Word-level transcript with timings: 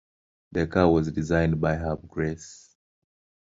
The 0.51 0.65
car 0.65 0.91
was 0.91 1.11
designed 1.11 1.61
by 1.61 1.75
Herb 1.75 2.07
Grasse. 2.07 2.75